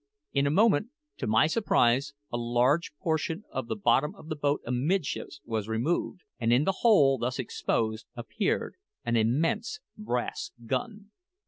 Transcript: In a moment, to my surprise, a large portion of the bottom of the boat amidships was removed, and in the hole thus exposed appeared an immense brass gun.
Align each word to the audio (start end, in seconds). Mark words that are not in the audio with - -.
In 0.33 0.47
a 0.47 0.49
moment, 0.49 0.87
to 1.17 1.27
my 1.27 1.45
surprise, 1.45 2.15
a 2.31 2.37
large 2.39 2.91
portion 2.99 3.43
of 3.51 3.67
the 3.67 3.75
bottom 3.75 4.15
of 4.15 4.29
the 4.29 4.35
boat 4.35 4.61
amidships 4.65 5.41
was 5.45 5.67
removed, 5.69 6.23
and 6.39 6.51
in 6.51 6.63
the 6.63 6.77
hole 6.81 7.19
thus 7.19 7.37
exposed 7.37 8.07
appeared 8.15 8.77
an 9.05 9.15
immense 9.15 9.79
brass 9.95 10.53
gun. 10.65 11.11